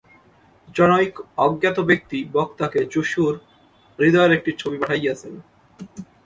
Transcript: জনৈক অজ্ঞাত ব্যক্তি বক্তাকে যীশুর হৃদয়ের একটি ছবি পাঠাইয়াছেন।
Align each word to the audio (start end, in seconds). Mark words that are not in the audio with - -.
জনৈক 0.75 1.13
অজ্ঞাত 1.37 1.77
ব্যক্তি 1.89 2.17
বক্তাকে 2.33 2.79
যীশুর 2.85 3.33
হৃদয়ের 3.99 4.31
একটি 4.31 4.51
ছবি 4.57 4.77
পাঠাইয়াছেন। 4.77 5.33